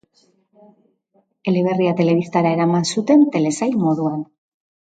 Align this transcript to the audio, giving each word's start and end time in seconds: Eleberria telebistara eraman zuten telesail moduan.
Eleberria 1.51 1.93
telebistara 2.01 2.55
eraman 2.57 2.89
zuten 2.95 3.29
telesail 3.39 3.79
moduan. 3.87 4.29